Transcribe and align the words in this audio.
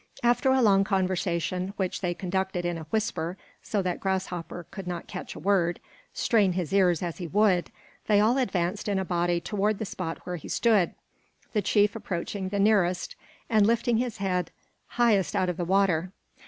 After 0.23 0.49
a 0.51 0.63
long 0.63 0.83
conversation, 0.83 1.73
which 1.77 2.01
they 2.01 2.15
conducted 2.15 2.65
in 2.65 2.75
a 2.79 2.85
whisper 2.85 3.37
so 3.61 3.83
that 3.83 3.99
Grasshopper 3.99 4.65
could 4.71 4.87
not 4.87 5.05
catch 5.05 5.35
a 5.35 5.39
word, 5.39 5.79
strain 6.11 6.53
his 6.53 6.73
ears 6.73 7.03
as 7.03 7.19
he 7.19 7.27
would, 7.27 7.69
they 8.07 8.19
all 8.19 8.39
advanced 8.39 8.89
in 8.89 8.97
a 8.97 9.05
body 9.05 9.39
toward 9.39 9.77
the 9.77 9.85
spot 9.85 10.17
where 10.23 10.37
he 10.37 10.47
stood; 10.49 10.95
the 11.53 11.61
chief 11.61 11.95
approaching 11.95 12.49
the 12.49 12.57
nearest 12.57 13.15
and 13.47 13.67
lifting 13.67 13.97
his 13.97 14.17
head 14.17 14.49
highest 14.87 15.35
out 15.35 15.49
of 15.49 15.57
the 15.57 15.63
water. 15.65 16.11